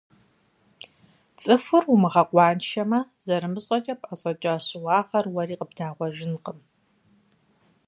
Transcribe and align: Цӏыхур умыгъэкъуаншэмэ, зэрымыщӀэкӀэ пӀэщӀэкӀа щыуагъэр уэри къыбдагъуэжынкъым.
Цӏыхур 1.41 1.83
умыгъэкъуаншэмэ, 1.93 2.99
зэрымыщӀэкӀэ 3.25 3.93
пӀэщӀэкӀа 4.01 4.53
щыуагъэр 4.65 5.25
уэри 5.33 5.55
къыбдагъуэжынкъым. 5.59 6.59